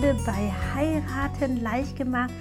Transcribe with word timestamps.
Episode 0.00 0.24
bei 0.24 0.52
Heiraten 0.74 1.60
leicht 1.60 1.96
gemacht, 1.96 2.32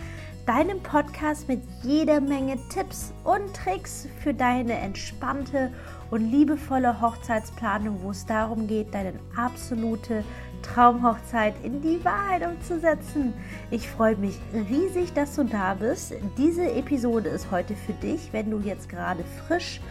deinem 0.45 0.81
Podcast 0.81 1.49
mit 1.49 1.61
jeder 1.83 2.21
Menge 2.21 2.57
Tipps 2.69 3.13
und 3.25 3.53
Tricks 3.53 4.07
für 4.23 4.33
deine 4.33 4.73
entspannte 4.77 5.71
und 6.09 6.31
liebevolle 6.31 7.01
Hochzeitsplanung, 7.01 8.01
wo 8.01 8.11
es 8.11 8.25
darum 8.25 8.67
geht, 8.67 8.93
deine 8.93 9.13
absolute 9.35 10.23
Traumhochzeit 10.61 11.53
in 11.63 11.81
die 11.81 12.03
Wahrheit 12.05 12.47
umzusetzen. 12.47 13.33
Ich 13.71 13.89
freue 13.89 14.15
mich 14.15 14.39
riesig, 14.69 15.11
dass 15.11 15.35
du 15.35 15.43
da 15.43 15.73
bist. 15.73 16.13
Diese 16.37 16.71
Episode 16.71 17.27
ist 17.27 17.51
heute 17.51 17.75
für 17.75 17.93
dich, 17.93 18.29
wenn 18.31 18.51
du 18.51 18.59
jetzt 18.59 18.87
gerade 18.87 19.25
frisch 19.47 19.81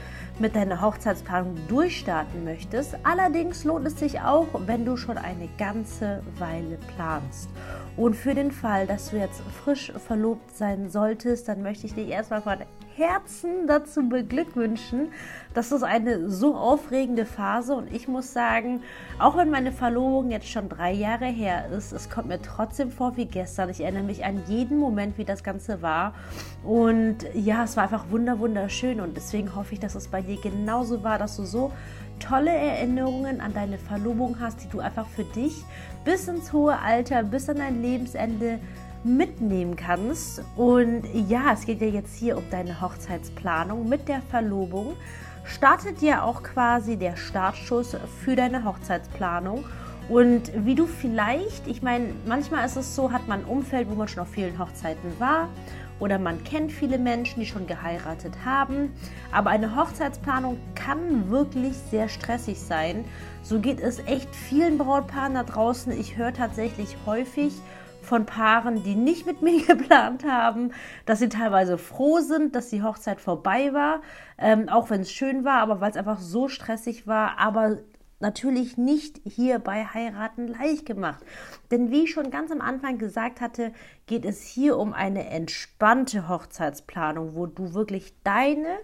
mit 0.40 0.54
deiner 0.54 0.80
Hochzeitsplanung 0.80 1.56
durchstarten 1.68 2.44
möchtest. 2.44 2.96
Allerdings 3.02 3.64
lohnt 3.64 3.86
es 3.86 3.98
sich 3.98 4.20
auch, 4.20 4.46
wenn 4.66 4.84
du 4.84 4.96
schon 4.96 5.18
eine 5.18 5.48
ganze 5.58 6.22
Weile 6.38 6.78
planst. 6.96 7.48
Und 7.98 8.14
für 8.14 8.32
den 8.32 8.52
Fall, 8.52 8.86
dass 8.86 9.10
du 9.10 9.16
jetzt 9.16 9.40
frisch 9.64 9.92
verlobt 10.06 10.56
sein 10.56 10.88
solltest, 10.88 11.48
dann 11.48 11.62
möchte 11.62 11.84
ich 11.88 11.94
dich 11.94 12.08
erstmal 12.08 12.42
von 12.42 12.58
Herzen 12.94 13.66
dazu 13.66 14.08
beglückwünschen. 14.08 15.08
Das 15.52 15.72
ist 15.72 15.82
eine 15.82 16.30
so 16.30 16.54
aufregende 16.54 17.26
Phase 17.26 17.74
und 17.74 17.92
ich 17.92 18.06
muss 18.06 18.32
sagen, 18.32 18.82
auch 19.18 19.36
wenn 19.36 19.50
meine 19.50 19.72
Verlobung 19.72 20.30
jetzt 20.30 20.48
schon 20.48 20.68
drei 20.68 20.92
Jahre 20.92 21.26
her 21.26 21.70
ist, 21.76 21.90
es 21.90 22.08
kommt 22.08 22.28
mir 22.28 22.40
trotzdem 22.40 22.92
vor 22.92 23.16
wie 23.16 23.26
gestern. 23.26 23.68
Ich 23.68 23.80
erinnere 23.80 24.04
mich 24.04 24.24
an 24.24 24.42
jeden 24.46 24.78
Moment, 24.78 25.18
wie 25.18 25.24
das 25.24 25.42
Ganze 25.42 25.82
war. 25.82 26.14
Und 26.62 27.18
ja, 27.34 27.64
es 27.64 27.76
war 27.76 27.82
einfach 27.82 28.06
wunderschön 28.10 29.00
und 29.00 29.16
deswegen 29.16 29.56
hoffe 29.56 29.74
ich, 29.74 29.80
dass 29.80 29.96
es 29.96 30.06
bei 30.06 30.22
dir 30.22 30.40
genauso 30.40 31.02
war, 31.02 31.18
dass 31.18 31.36
du 31.36 31.42
so 31.42 31.72
tolle 32.18 32.52
Erinnerungen 32.52 33.40
an 33.40 33.54
deine 33.54 33.78
Verlobung 33.78 34.36
hast, 34.40 34.64
die 34.64 34.68
du 34.68 34.80
einfach 34.80 35.06
für 35.06 35.24
dich 35.24 35.64
bis 36.04 36.28
ins 36.28 36.52
hohe 36.52 36.78
Alter, 36.78 37.22
bis 37.22 37.48
an 37.48 37.58
dein 37.58 37.82
Lebensende 37.82 38.58
mitnehmen 39.04 39.76
kannst. 39.76 40.42
Und 40.56 41.04
ja, 41.28 41.52
es 41.52 41.66
geht 41.66 41.80
ja 41.80 41.88
jetzt 41.88 42.16
hier 42.16 42.36
um 42.36 42.44
deine 42.50 42.80
Hochzeitsplanung 42.80 43.88
mit 43.88 44.08
der 44.08 44.22
Verlobung. 44.22 44.94
Startet 45.44 46.02
ja 46.02 46.22
auch 46.22 46.42
quasi 46.42 46.96
der 46.96 47.16
Startschuss 47.16 47.96
für 48.22 48.36
deine 48.36 48.64
Hochzeitsplanung. 48.64 49.64
Und 50.08 50.50
wie 50.64 50.74
du 50.74 50.86
vielleicht, 50.86 51.66
ich 51.66 51.82
meine, 51.82 52.14
manchmal 52.26 52.64
ist 52.64 52.76
es 52.76 52.96
so, 52.96 53.12
hat 53.12 53.28
man 53.28 53.40
ein 53.40 53.46
Umfeld, 53.46 53.90
wo 53.90 53.94
man 53.94 54.08
schon 54.08 54.22
auf 54.22 54.30
vielen 54.30 54.58
Hochzeiten 54.58 55.18
war 55.18 55.48
oder 56.00 56.18
man 56.18 56.42
kennt 56.44 56.72
viele 56.72 56.98
Menschen, 56.98 57.40
die 57.40 57.46
schon 57.46 57.66
geheiratet 57.66 58.32
haben. 58.44 58.92
Aber 59.32 59.50
eine 59.50 59.76
Hochzeitsplanung 59.76 60.58
kann 60.74 61.30
wirklich 61.30 61.76
sehr 61.90 62.08
stressig 62.08 62.58
sein. 62.58 63.04
So 63.42 63.58
geht 63.58 63.80
es 63.80 63.98
echt 64.06 64.34
vielen 64.34 64.78
Brautpaaren 64.78 65.34
da 65.34 65.42
draußen. 65.42 65.92
Ich 65.92 66.16
höre 66.16 66.32
tatsächlich 66.32 66.96
häufig 67.04 67.52
von 68.00 68.24
Paaren, 68.24 68.82
die 68.84 68.94
nicht 68.94 69.26
mit 69.26 69.42
mir 69.42 69.62
geplant 69.66 70.24
haben, 70.24 70.72
dass 71.04 71.18
sie 71.18 71.28
teilweise 71.28 71.76
froh 71.76 72.20
sind, 72.20 72.54
dass 72.54 72.70
die 72.70 72.82
Hochzeit 72.82 73.20
vorbei 73.20 73.74
war, 73.74 74.00
ähm, 74.38 74.68
auch 74.68 74.88
wenn 74.88 75.02
es 75.02 75.12
schön 75.12 75.44
war, 75.44 75.60
aber 75.60 75.80
weil 75.80 75.90
es 75.90 75.96
einfach 75.96 76.18
so 76.18 76.48
stressig 76.48 77.06
war, 77.06 77.38
aber 77.38 77.78
natürlich 78.20 78.76
nicht 78.76 79.20
hier 79.24 79.58
bei 79.58 79.84
Heiraten 79.84 80.48
leicht 80.48 80.86
gemacht. 80.86 81.24
Denn 81.70 81.90
wie 81.90 82.04
ich 82.04 82.12
schon 82.12 82.30
ganz 82.30 82.50
am 82.50 82.60
Anfang 82.60 82.98
gesagt 82.98 83.40
hatte, 83.40 83.72
geht 84.06 84.24
es 84.24 84.42
hier 84.42 84.76
um 84.76 84.92
eine 84.92 85.28
entspannte 85.28 86.28
Hochzeitsplanung, 86.28 87.34
wo 87.34 87.46
du 87.46 87.74
wirklich 87.74 88.14
deine 88.24 88.78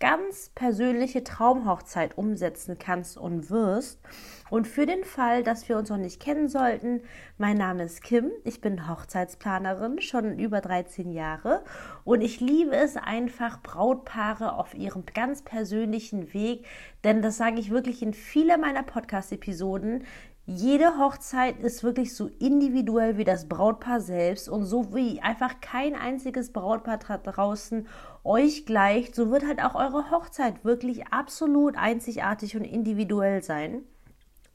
ganz 0.00 0.50
persönliche 0.54 1.22
Traumhochzeit 1.22 2.16
umsetzen 2.18 2.78
kannst 2.78 3.18
und 3.18 3.50
wirst. 3.50 4.00
Und 4.48 4.66
für 4.66 4.84
den 4.84 5.04
Fall, 5.04 5.44
dass 5.44 5.68
wir 5.68 5.76
uns 5.76 5.90
noch 5.90 5.98
nicht 5.98 6.20
kennen 6.20 6.48
sollten, 6.48 7.02
mein 7.38 7.56
Name 7.56 7.84
ist 7.84 8.02
Kim, 8.02 8.32
ich 8.42 8.60
bin 8.60 8.88
Hochzeitsplanerin, 8.88 10.00
schon 10.00 10.38
über 10.40 10.60
13 10.60 11.12
Jahre 11.12 11.62
und 12.02 12.22
ich 12.22 12.40
liebe 12.40 12.74
es 12.74 12.96
einfach, 12.96 13.62
Brautpaare 13.62 14.54
auf 14.54 14.74
ihrem 14.74 15.04
ganz 15.06 15.42
persönlichen 15.42 16.34
Weg, 16.34 16.66
denn 17.04 17.22
das 17.22 17.36
sage 17.36 17.60
ich 17.60 17.70
wirklich 17.70 18.02
in 18.02 18.12
vielen 18.12 18.60
meiner 18.60 18.82
Podcast-Episoden, 18.82 20.04
jede 20.52 20.98
Hochzeit 20.98 21.60
ist 21.60 21.84
wirklich 21.84 22.16
so 22.16 22.28
individuell 22.40 23.16
wie 23.16 23.24
das 23.24 23.48
Brautpaar 23.48 24.00
selbst 24.00 24.48
und 24.48 24.64
so 24.64 24.92
wie 24.92 25.20
einfach 25.20 25.60
kein 25.60 25.94
einziges 25.94 26.52
Brautpaar 26.52 26.98
draußen 26.98 27.86
euch 28.24 28.66
gleicht, 28.66 29.14
so 29.14 29.30
wird 29.30 29.46
halt 29.46 29.62
auch 29.62 29.76
eure 29.76 30.10
Hochzeit 30.10 30.64
wirklich 30.64 31.06
absolut 31.12 31.76
einzigartig 31.76 32.56
und 32.56 32.64
individuell 32.64 33.44
sein. 33.44 33.82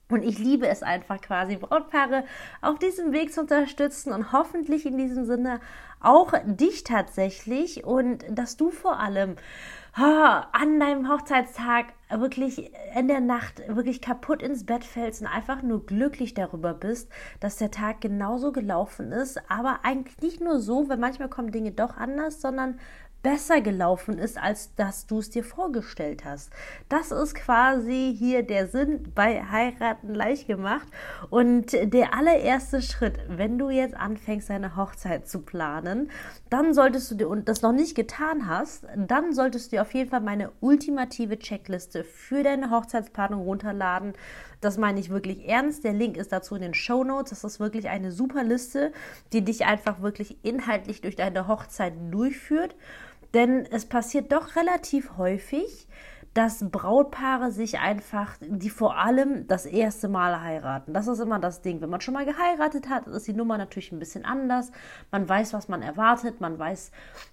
Und 0.09 0.23
ich 0.23 0.37
liebe 0.37 0.67
es 0.67 0.83
einfach 0.83 1.21
quasi, 1.21 1.55
Brautpaare 1.55 2.25
auf 2.61 2.77
diesem 2.77 3.13
Weg 3.13 3.33
zu 3.33 3.41
unterstützen 3.41 4.11
und 4.11 4.33
hoffentlich 4.33 4.85
in 4.85 4.97
diesem 4.97 5.25
Sinne 5.25 5.61
auch 6.01 6.33
dich 6.45 6.83
tatsächlich 6.83 7.85
und 7.85 8.25
dass 8.29 8.57
du 8.57 8.69
vor 8.69 8.99
allem 8.99 9.37
an 10.03 10.79
deinem 10.79 11.09
Hochzeitstag 11.09 11.93
wirklich 12.09 12.71
in 12.95 13.07
der 13.07 13.21
Nacht 13.21 13.61
wirklich 13.67 14.01
kaputt 14.01 14.41
ins 14.41 14.65
Bett 14.65 14.83
fällst 14.83 15.21
und 15.21 15.27
einfach 15.27 15.61
nur 15.61 15.85
glücklich 15.85 16.33
darüber 16.33 16.73
bist, 16.73 17.09
dass 17.39 17.55
der 17.55 17.71
Tag 17.71 18.01
genauso 18.01 18.51
gelaufen 18.51 19.13
ist, 19.13 19.39
aber 19.49 19.79
eigentlich 19.83 20.17
nicht 20.19 20.41
nur 20.41 20.59
so, 20.59 20.89
weil 20.89 20.97
manchmal 20.97 21.29
kommen 21.29 21.51
Dinge 21.51 21.71
doch 21.71 21.95
anders, 21.95 22.41
sondern 22.41 22.79
besser 23.25 23.59
gelaufen 23.59 24.19
ist, 24.19 24.37
als 24.37 24.75
dass 24.75 25.07
du 25.07 25.17
es 25.17 25.31
dir 25.31 25.43
vorgestellt 25.43 26.23
hast. 26.25 26.51
Das 26.89 27.11
ist 27.11 27.33
quasi 27.33 28.15
hier 28.15 28.43
der 28.43 28.67
Sinn 28.67 29.11
bei 29.15 29.43
Heiraten 29.43 30.13
leicht 30.13 30.45
gemacht. 30.45 30.87
Und 31.31 31.71
der 31.73 32.13
allererste 32.13 32.83
Schritt, 32.83 33.17
wenn 33.27 33.57
du 33.57 33.71
jetzt 33.71 33.97
anfängst, 33.97 34.51
deine 34.51 34.75
Hochzeit 34.75 35.27
zu 35.27 35.39
planen, 35.39 36.11
dann 36.51 36.75
solltest 36.75 37.09
du 37.09 37.15
dir, 37.15 37.27
und 37.27 37.49
das 37.49 37.63
noch 37.63 37.71
nicht 37.71 37.95
getan 37.95 38.47
hast, 38.47 38.85
dann 38.95 39.33
solltest 39.33 39.71
du 39.71 39.77
dir 39.77 39.81
auf 39.81 39.95
jeden 39.95 40.11
Fall 40.11 40.21
meine 40.21 40.51
ultimative 40.59 41.39
Checkliste 41.39 42.03
für 42.03 42.43
deine 42.43 42.69
Hochzeitsplanung 42.69 43.41
runterladen. 43.41 44.13
Das 44.61 44.77
meine 44.77 44.99
ich 44.99 45.09
wirklich 45.09 45.47
ernst. 45.49 45.83
Der 45.83 45.93
Link 45.93 46.15
ist 46.15 46.31
dazu 46.31 46.55
in 46.55 46.61
den 46.61 46.75
Show 46.75 47.03
Notes. 47.03 47.31
Das 47.31 47.43
ist 47.43 47.59
wirklich 47.59 47.89
eine 47.89 48.11
super 48.11 48.43
Liste, 48.43 48.93
die 49.33 49.43
dich 49.43 49.65
einfach 49.65 50.01
wirklich 50.01 50.37
inhaltlich 50.43 51.01
durch 51.01 51.15
deine 51.15 51.47
Hochzeit 51.47 51.93
durchführt. 52.11 52.75
Denn 53.35 53.65
es 53.69 53.85
passiert 53.85 54.31
doch 54.31 54.55
relativ 54.55 55.17
häufig, 55.17 55.89
dass 56.33 56.69
Brautpaare 56.69 57.51
sich 57.51 57.79
einfach, 57.79 58.37
die 58.39 58.69
vor 58.69 58.97
allem 58.97 59.45
das 59.47 59.65
erste 59.65 60.07
Mal 60.07 60.41
heiraten. 60.41 60.93
Das 60.93 61.07
ist 61.07 61.19
immer 61.19 61.39
das 61.39 61.61
Ding. 61.61 61.81
Wenn 61.81 61.89
man 61.89 61.99
schon 61.99 62.13
mal 62.13 62.25
geheiratet 62.25 62.89
hat, 62.89 63.07
ist 63.07 63.27
die 63.27 63.33
Nummer 63.33 63.57
natürlich 63.57 63.91
ein 63.91 63.99
bisschen 63.99 64.23
anders. 64.23 64.71
Man 65.11 65.27
weiß, 65.27 65.53
was 65.53 65.67
man 65.67 65.81
erwartet. 65.81 66.39
Man 66.39 66.57
weiß, 66.57 66.91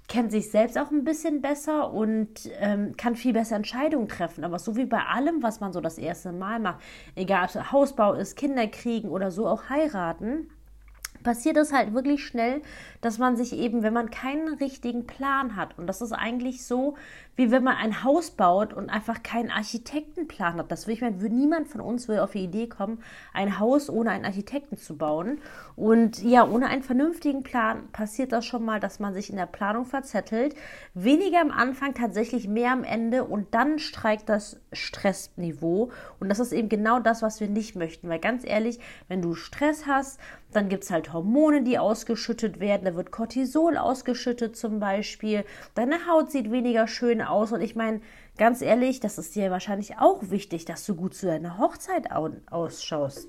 kennt 0.09 0.33
sich 0.33 0.51
selbst 0.51 0.77
auch 0.77 0.91
ein 0.91 1.05
bisschen 1.05 1.41
besser 1.41 1.93
und 1.93 2.51
ähm, 2.59 2.97
kann 2.97 3.15
viel 3.15 3.33
besser 3.33 3.55
Entscheidungen 3.55 4.09
treffen. 4.09 4.43
Aber 4.43 4.59
so 4.59 4.75
wie 4.77 4.87
bei 4.87 5.05
allem, 5.05 5.41
was 5.41 5.61
man 5.61 5.73
so 5.73 5.81
das 5.81 5.99
erste 5.99 6.33
Mal 6.33 6.59
macht, 6.59 6.81
egal 7.15 7.45
ob 7.45 7.51
es 7.55 7.73
Hausbau 7.73 8.15
ist, 8.15 8.37
Kinder 8.37 8.67
kriegen 8.67 9.09
oder 9.09 9.31
so 9.31 9.47
auch 9.47 9.69
heiraten, 9.69 10.49
passiert 11.23 11.57
es 11.57 11.73
halt 11.73 11.95
wirklich 11.95 12.25
schnell, 12.25 12.63
dass 13.01 13.19
man 13.19 13.37
sich 13.37 13.53
eben, 13.53 13.83
wenn 13.83 13.93
man 13.93 14.11
keinen 14.11 14.55
richtigen 14.55 15.07
Plan 15.07 15.57
hat, 15.57 15.79
und 15.79 15.87
das 15.87 16.01
ist 16.01 16.13
eigentlich 16.13 16.65
so, 16.65 16.95
wie 17.35 17.51
wenn 17.51 17.65
man 17.65 17.77
ein 17.77 18.05
Haus 18.05 18.31
baut 18.31 18.75
und 18.75 18.91
einfach 18.91 19.23
keinen 19.23 19.51
Architektenplan 19.51 20.57
hat. 20.57 20.71
Das 20.71 20.87
will 20.87 20.95
ich 20.95 21.01
meine, 21.01 21.17
niemand 21.17 21.67
von 21.67 21.81
uns 21.81 22.07
will 22.07 22.19
auf 22.19 22.33
die 22.33 22.45
Idee 22.45 22.67
kommen, 22.67 23.03
ein 23.33 23.59
Haus 23.59 23.89
ohne 23.89 24.11
einen 24.11 24.27
Architekten 24.27 24.77
zu 24.77 24.99
bauen. 24.99 25.39
Und 25.75 26.23
ja, 26.23 26.47
ohne 26.47 26.67
einen 26.67 26.83
vernünftigen 26.83 27.43
Plan 27.43 27.89
passiert 27.93 28.33
das 28.33 28.45
schon 28.45 28.65
mal, 28.65 28.81
dass 28.81 29.01
man 29.01 29.15
sich 29.15 29.31
in 29.31 29.37
der 29.37 29.47
Planung 29.47 29.87
verzettelt. 29.87 30.55
Weniger 30.93 31.41
am 31.41 31.51
Anfang, 31.51 31.95
tatsächlich 31.95 32.49
mehr 32.49 32.73
am 32.73 32.85
Ende 32.85 33.25
und 33.25 33.55
dann 33.55 33.79
streikt 33.79 34.29
das 34.29 34.61
Stressniveau. 34.73 35.91
Und 36.21 36.29
das 36.29 36.39
ist 36.39 36.53
eben 36.53 36.69
genau 36.69 37.01
das, 37.01 37.23
was 37.23 37.41
wir 37.41 37.49
nicht 37.49 37.77
möchten. 37.77 38.11
Weil 38.11 38.19
ganz 38.19 38.45
ehrlich, 38.45 38.79
wenn 39.09 39.23
du 39.23 39.35
Stress 39.35 39.87
hast, 39.87 40.21
dann 40.53 40.69
gibt 40.69 40.85
es 40.85 40.91
halt 40.91 41.12
Hormone, 41.13 41.63
die 41.63 41.79
ausgeschüttet 41.79 42.61
werden. 42.61 42.85
Da 42.85 42.95
wird 42.95 43.11
Cortisol 43.11 43.77
ausgeschüttet 43.77 44.57
zum 44.57 44.81
Beispiel. 44.81 45.45
Deine 45.75 46.07
Haut 46.07 46.31
sieht 46.31 46.51
weniger 46.51 46.87
schön 46.87 47.23
aus. 47.23 47.53
Und 47.53 47.61
ich 47.61 47.77
meine, 47.77 48.01
ganz 48.39 48.63
ehrlich, 48.63 49.01
das 49.01 49.19
ist 49.19 49.35
dir 49.35 49.51
wahrscheinlich 49.51 49.99
auch 49.99 50.31
wichtig, 50.31 50.65
dass 50.65 50.85
du 50.87 50.95
gut 50.95 51.15
zu 51.15 51.27
deiner 51.27 51.59
Hochzeit 51.59 52.11
ausschaust. 52.51 53.29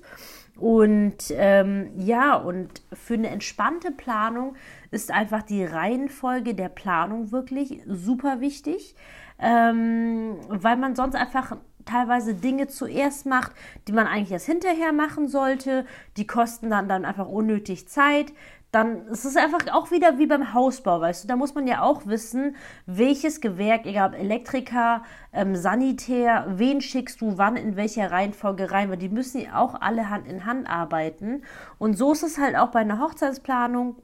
Und 0.56 1.16
ähm, 1.30 1.90
ja, 1.96 2.36
und 2.36 2.82
für 2.92 3.14
eine 3.14 3.28
entspannte 3.28 3.90
Planung 3.90 4.54
ist 4.90 5.10
einfach 5.10 5.42
die 5.42 5.64
Reihenfolge 5.64 6.54
der 6.54 6.68
Planung 6.68 7.32
wirklich 7.32 7.82
super 7.86 8.40
wichtig, 8.40 8.94
ähm, 9.40 10.36
weil 10.48 10.76
man 10.76 10.94
sonst 10.94 11.16
einfach 11.16 11.56
teilweise 11.86 12.34
Dinge 12.34 12.68
zuerst 12.68 13.26
macht, 13.26 13.52
die 13.88 13.92
man 13.92 14.06
eigentlich 14.06 14.32
erst 14.32 14.46
hinterher 14.46 14.92
machen 14.92 15.28
sollte. 15.28 15.86
Die 16.16 16.26
kosten 16.26 16.70
dann, 16.70 16.88
dann 16.88 17.04
einfach 17.04 17.28
unnötig 17.28 17.88
Zeit. 17.88 18.32
dann 18.74 19.06
ist 19.06 19.24
es 19.24 19.36
einfach 19.36 19.60
auch 19.72 19.92
wieder 19.92 20.18
wie 20.18 20.26
beim 20.26 20.52
Hausbau, 20.52 21.00
weißt 21.00 21.22
du, 21.24 21.28
da 21.28 21.36
muss 21.36 21.54
man 21.54 21.68
ja 21.68 21.82
auch 21.82 22.06
wissen, 22.06 22.56
welches 22.86 23.40
Gewerk, 23.40 23.86
egal 23.86 24.14
Elektriker, 24.14 25.04
ähm, 25.32 25.54
Sanitär, 25.54 26.46
wen 26.48 26.80
schickst 26.80 27.20
du 27.20 27.38
wann 27.38 27.56
in 27.56 27.76
welcher 27.76 28.10
Reihenfolge 28.10 28.72
rein, 28.72 28.90
weil 28.90 28.96
die 28.96 29.08
müssen 29.08 29.42
ja 29.42 29.60
auch 29.60 29.80
alle 29.80 30.10
Hand 30.10 30.26
in 30.26 30.44
Hand 30.44 30.68
arbeiten. 30.68 31.42
Und 31.78 31.96
so 31.96 32.12
ist 32.12 32.24
es 32.24 32.38
halt 32.38 32.56
auch 32.56 32.68
bei 32.68 32.80
einer 32.80 32.98
Hochzeitsplanung. 32.98 33.96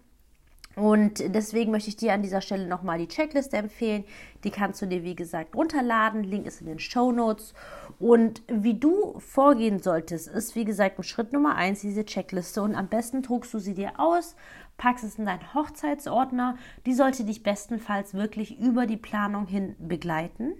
Und 0.77 1.35
deswegen 1.35 1.73
möchte 1.73 1.89
ich 1.89 1.97
dir 1.97 2.13
an 2.13 2.23
dieser 2.23 2.41
Stelle 2.41 2.67
nochmal 2.67 2.99
die 2.99 3.09
Checkliste 3.09 3.57
empfehlen. 3.57 4.05
Die 4.45 4.51
kannst 4.51 4.81
du 4.81 4.87
dir, 4.87 5.03
wie 5.03 5.17
gesagt, 5.17 5.57
runterladen. 5.57 6.23
Link 6.23 6.47
ist 6.47 6.61
in 6.61 6.69
den 6.69 6.79
Show 6.79 7.11
Notes. 7.11 7.55
Und 7.99 8.43
wie 8.47 8.79
du 8.79 9.19
vorgehen 9.19 9.81
solltest, 9.81 10.29
ist, 10.29 10.55
wie 10.55 10.65
gesagt, 10.65 11.05
Schritt 11.05 11.33
Nummer 11.33 11.57
eins 11.57 11.81
diese 11.81 12.05
Checkliste. 12.05 12.63
Und 12.63 12.77
am 12.77 12.89
besten 12.89 13.23
druckst 13.23 13.53
du 13.53 13.59
sie 13.59 13.75
dir 13.75 13.99
aus, 13.99 14.37
packst 14.77 15.05
es 15.05 15.19
in 15.19 15.27
deinen 15.27 15.55
Hochzeitsordner. 15.55 16.57
Die 16.87 16.95
sollte 16.95 17.25
dich 17.25 17.43
bestenfalls 17.43 18.15
wirklich 18.15 18.59
über 18.59 18.87
die 18.87 18.97
Planung 18.97 19.47
hin 19.47 19.75
begleiten. 19.79 20.55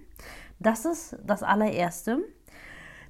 Das 0.59 0.85
ist 0.85 1.17
das 1.25 1.41
allererste. 1.41 2.21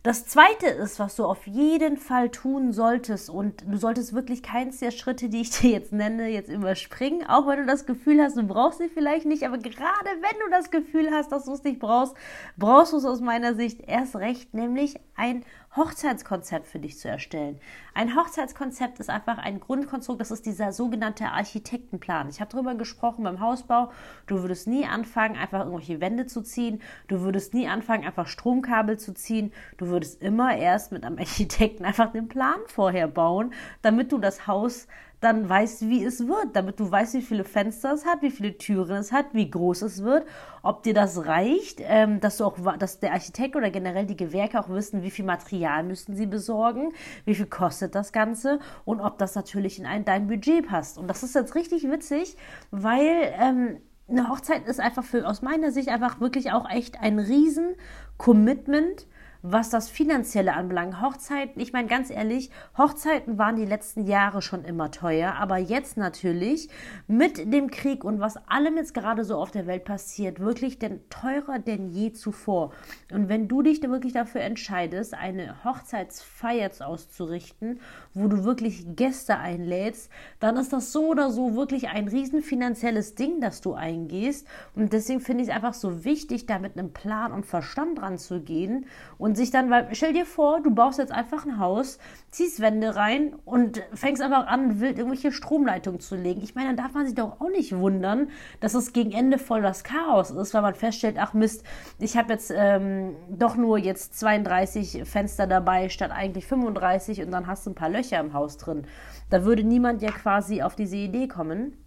Das 0.04 0.26
zweite 0.26 0.66
ist, 0.66 0.98
was 0.98 1.16
du 1.16 1.26
auf 1.26 1.46
jeden 1.46 1.96
Fall 1.96 2.30
tun 2.30 2.74
solltest, 2.74 3.30
und 3.30 3.64
du 3.68 3.78
solltest 3.78 4.14
wirklich 4.14 4.42
keins 4.42 4.80
der 4.80 4.90
Schritte, 4.90 5.30
die 5.30 5.42
ich 5.42 5.52
dir 5.52 5.70
jetzt 5.70 5.94
nenne, 5.94 6.28
jetzt 6.28 6.50
überspringen, 6.50 7.24
auch 7.28 7.46
wenn 7.46 7.60
du 7.60 7.66
das 7.68 7.86
Gefühl 7.86 8.20
hast, 8.20 8.36
du 8.36 8.42
brauchst 8.42 8.80
sie 8.80 8.90
vielleicht 8.90 9.28
nicht, 9.28 9.44
aber 9.44 9.60
gerade 9.60 9.76
wenn 9.76 10.40
du 10.44 10.50
das 10.50 10.72
Gefühl 10.72 11.12
hast, 11.12 11.32
dass 11.32 11.46
du 11.46 11.54
es 11.54 11.64
nicht 11.64 11.80
brauchst, 11.80 12.16
brauchst 12.58 12.94
du 12.94 12.98
es 12.98 13.06
aus 13.06 13.22
meiner 13.22 13.54
Sicht 13.54 13.82
erst 13.88 14.16
recht, 14.16 14.56
nämlich 14.56 15.00
ein 15.16 15.46
Hochzeitskonzept 15.76 16.68
für 16.68 16.80
dich 16.80 16.98
zu 16.98 17.08
erstellen. 17.08 17.60
Ein 17.94 18.16
Hochzeitskonzept 18.16 19.00
ist 19.00 19.10
einfach 19.10 19.38
ein 19.38 19.62
Grundkonstrukt, 19.62 20.20
das 20.20 20.30
ist 20.30 20.46
dieser 20.46 20.74
sogenannte 20.74 21.28
Architektenplan. 21.28 22.30
Ich 22.30 22.42
habe 22.42 22.52
darüber 22.52 22.76
gesprochen 22.76 23.24
beim 23.24 23.40
Hausbau. 23.40 23.92
Du 24.28 24.42
würdest 24.42 24.68
nie 24.68 24.86
anfangen, 24.86 25.38
einfach 25.38 25.60
irgendwelche 25.60 26.02
Wände 26.02 26.26
zu 26.26 26.42
ziehen. 26.42 26.82
Du 27.08 27.22
würdest 27.22 27.54
nie 27.54 27.70
anfangen, 27.70 28.06
einfach 28.06 28.28
Stromkabel 28.28 29.00
zu 29.00 29.14
ziehen. 29.14 29.54
Du 29.78 29.88
würdest 29.88 30.22
immer 30.22 30.58
erst 30.58 30.92
mit 30.92 31.06
einem 31.06 31.18
Architekten 31.20 31.86
einfach 31.86 32.12
den 32.12 32.28
Plan 32.28 32.60
vorher 32.68 33.08
bauen, 33.08 33.54
damit 33.82 34.12
du 34.12 34.18
das 34.18 34.48
Haus 34.48 34.88
dann 35.22 35.48
weißt, 35.48 35.88
wie 35.88 36.04
es 36.04 36.28
wird, 36.28 36.56
damit 36.56 36.80
du 36.80 36.92
weißt, 36.92 37.14
wie 37.14 37.22
viele 37.22 37.44
Fenster 37.44 37.94
es 37.94 38.06
hat, 38.06 38.24
wie 38.24 38.32
viele 38.32 38.58
Türen 38.58 38.98
es 38.98 39.12
hat, 39.12 39.28
wie 39.34 39.50
groß 39.50 39.84
es 39.84 40.04
wird, 40.04 40.26
ob 40.64 40.82
dir 40.82 40.96
das 40.96 41.26
reicht, 41.26 41.80
ähm, 41.82 42.20
dass 42.20 42.38
du 42.38 42.46
auch, 42.46 42.58
dass 42.78 43.00
der 43.00 43.14
Architekt 43.14 43.56
oder 43.56 43.70
generell 43.70 44.08
die 44.08 44.18
Gewerke 44.18 44.60
auch 44.60 44.68
wissen, 44.70 45.04
wie 45.04 45.12
viel 45.12 45.24
Material 45.24 45.84
müssen 45.84 46.16
sie 46.16 46.26
besorgen, 46.26 46.92
wie 47.26 47.36
viel 47.36 47.46
kostet 47.46 47.94
das 47.94 48.12
Ganze 48.12 48.60
und 48.84 49.00
ob 49.00 49.20
das 49.20 49.36
natürlich 49.36 49.78
in 49.78 49.86
ein, 49.86 50.06
dein 50.06 50.28
Budget 50.28 50.68
passt. 50.68 50.98
Und 50.98 51.08
das 51.08 51.22
ist 51.22 51.36
jetzt 51.36 51.54
richtig 51.54 51.84
witzig, 51.90 52.36
weil 52.72 53.32
ähm, 53.40 53.78
eine 54.10 54.28
Hochzeit 54.28 54.68
ist 54.68 54.80
einfach 54.80 55.04
für 55.04 55.28
aus 55.28 55.44
meiner 55.44 55.72
Sicht 55.72 55.90
einfach 55.90 56.20
wirklich 56.20 56.52
auch 56.52 56.68
echt 56.70 57.00
ein 57.00 57.20
riesen 57.20 57.76
Commitment 58.18 59.06
was 59.44 59.70
das 59.70 59.90
Finanzielle 59.90 60.54
anbelangt. 60.54 61.02
Hochzeiten, 61.02 61.62
ich 61.62 61.74
meine 61.74 61.88
ganz 61.88 62.10
ehrlich, 62.10 62.50
Hochzeiten 62.78 63.38
waren 63.38 63.56
die 63.56 63.66
letzten 63.66 64.06
Jahre 64.06 64.42
schon 64.42 64.64
immer 64.64 64.92
teuer, 64.92 65.36
aber 65.36 65.58
jetzt 65.58 65.98
natürlich 65.98 66.70
mit 67.08 67.52
dem 67.52 67.70
Krieg 67.72 68.04
und 68.04 68.20
was 68.20 68.38
allem 68.48 68.78
jetzt 68.78 68.94
gerade 68.94 69.24
so 69.24 69.38
auf 69.38 69.52
der 69.52 69.68
Welt 69.68 69.86
passiert, 69.86 70.40
wirklich 70.40 70.80
denn 70.80 71.02
teurer 71.10 71.60
denn 71.60 71.90
je 71.90 72.14
zuvor. 72.14 72.72
Und 73.12 73.30
wenn 73.30 73.48
du 73.48 73.62
dich 73.62 73.82
wirklich 73.82 74.14
dafür 74.14 74.42
entscheidest, 74.42 75.14
eine 75.14 75.64
Hochzeitsfeier 75.64 76.62
auszurichten, 76.80 77.80
wo 78.14 78.28
du 78.28 78.44
wirklich 78.44 78.96
Gäste 78.96 79.38
einlädst, 79.38 80.12
dann 80.40 80.58
ist 80.58 80.72
das 80.72 80.92
so 80.92 81.08
oder 81.08 81.32
so 81.32 81.56
wirklich 81.56 81.90
ein 81.90 82.08
riesen 82.08 82.42
finanzielles 82.42 83.16
Ding, 83.16 83.42
das 83.42 83.62
du 83.62 83.74
eingehst. 83.74 84.48
Und 84.76 84.94
deswegen 84.94 85.20
finde 85.20 85.44
ich 85.44 85.50
es 85.50 85.56
einfach 85.56 85.74
so 85.74 86.04
wichtig, 86.06 86.46
da 86.46 86.60
mit 86.60 86.78
einem 86.78 86.94
Plan 86.94 87.32
und 87.32 87.46
Verstand 87.46 88.00
dran 88.00 88.18
zu 88.18 88.42
gehen 88.42 88.86
und 89.18 89.31
und 89.32 89.36
sich 89.38 89.50
dann, 89.50 89.70
weil 89.70 89.88
stell 89.94 90.12
dir 90.12 90.26
vor, 90.26 90.60
du 90.60 90.72
baust 90.72 91.00
jetzt 91.00 91.14
einfach 91.14 91.46
ein 91.46 91.58
Haus, 91.58 92.00
ziehst 92.32 92.60
Wände 92.60 92.98
rein 92.98 93.34
und 93.46 93.82
fängst 93.94 94.22
einfach 94.22 94.46
an, 94.46 94.82
wild 94.82 94.98
irgendwelche 94.98 95.32
Stromleitungen 95.32 96.02
zu 96.02 96.18
legen. 96.18 96.42
Ich 96.44 96.54
meine, 96.54 96.68
dann 96.68 96.76
darf 96.76 96.94
man 96.94 97.06
sich 97.06 97.16
doch 97.16 97.40
auch 97.40 97.50
nicht 97.50 97.74
wundern, 97.74 98.28
dass 98.60 98.74
es 98.74 98.92
gegen 98.92 99.14
Ende 99.14 99.38
voll 99.38 99.62
das 99.62 99.86
Chaos 99.86 100.32
ist, 100.32 100.54
weil 100.54 100.62
man 100.62 100.76
feststellt, 100.76 101.16
ach 101.18 101.34
Mist, 101.34 101.64
ich 101.98 102.18
habe 102.18 102.34
jetzt 102.34 102.52
ähm, 102.54 103.16
doch 103.30 103.56
nur 103.56 103.78
jetzt 103.78 104.20
32 104.20 105.04
Fenster 105.06 105.48
dabei 105.48 105.88
statt 105.88 106.12
eigentlich 106.12 106.46
35 106.46 107.22
und 107.22 107.32
dann 107.32 107.48
hast 107.48 107.66
du 107.66 107.70
ein 107.70 107.76
paar 107.76 107.88
Löcher 107.88 108.20
im 108.20 108.34
Haus 108.34 108.58
drin. 108.58 108.86
Da 109.30 109.46
würde 109.46 109.64
niemand 109.64 110.02
ja 110.02 110.12
quasi 110.12 110.62
auf 110.62 110.76
diese 110.76 110.98
Idee 110.98 111.30
kommen. 111.30 111.78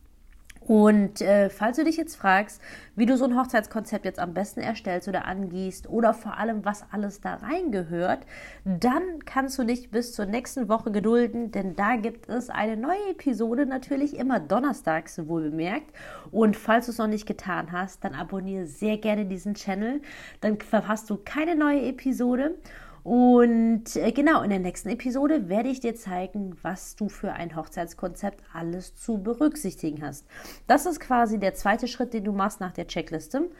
Und 0.67 1.21
äh, 1.21 1.51
falls 1.51 1.77
du 1.77 1.85
dich 1.85 1.97
jetzt 1.97 2.17
fragst, 2.17 2.61
wie 2.97 3.07
du 3.07 3.17
so 3.17 3.25
ein 3.25 3.37
Hochzeitskonzept 3.37 4.05
jetzt 4.05 4.19
am 4.19 4.33
besten 4.33 4.61
erstellst 4.61 5.09
oder 5.09 5.27
angehst 5.27 5.89
oder 5.91 6.15
vor 6.15 6.39
allem, 6.39 6.65
was 6.65 6.85
alles 6.91 7.21
da 7.21 7.35
reingehört, 7.35 8.21
dann 8.65 9.03
kannst 9.27 9.59
du 9.59 9.65
dich 9.65 9.91
bis 9.91 10.15
zur 10.15 10.25
nächsten 10.27 10.69
Woche 10.69 10.91
gedulden, 10.91 11.51
denn 11.51 11.77
da 11.77 11.97
gibt 11.97 12.29
es 12.31 12.49
eine 12.49 12.77
neue 12.77 13.11
Episode, 13.11 13.67
natürlich 13.67 14.17
immer 14.17 14.41
donnerstags 14.41 15.27
wohl 15.29 15.51
bemerkt. 15.51 15.93
Und 16.31 16.57
falls 16.57 16.87
du 16.87 16.93
es 16.93 16.99
noch 16.99 17.09
nicht 17.09 17.27
getan 17.27 17.73
hast, 17.73 18.03
dann 18.03 18.15
abonniere 18.15 18.67
sehr 18.67 18.97
gerne 18.97 19.27
diesen 19.27 19.55
Channel, 19.55 20.01
dann 20.41 20.59
verpasst 20.59 21.11
du 21.11 21.19
keine 21.23 21.57
neue 21.57 21.83
Episode. 21.83 22.55
Und 23.05 23.97
äh, 23.97 24.13
genau, 24.13 24.43
in 24.43 24.49
der 24.49 24.59
nächsten 24.59 24.89
Episode 24.89 25.51
werde 25.51 25.69
ich 25.69 25.79
dir 25.79 25.95
zeigen, 25.95 26.57
was 26.63 26.97
du 26.97 27.11
für 27.11 27.33
ein 27.33 27.55
Hochzeitskonzept 27.55 28.43
alles 28.55 28.97
zu 28.97 29.23
berücksichtigen 29.23 30.03
hast. 30.03 30.27
Das 30.67 30.87
ist 30.87 31.01
quasi 31.01 31.39
der 31.39 31.53
zweite 31.53 31.87
Schritt, 31.87 32.15
den 32.15 32.25
du 32.25 32.33
machst 32.33 32.61
nach 32.61 32.73
der 32.73 32.87
Checkliste. 32.87 33.51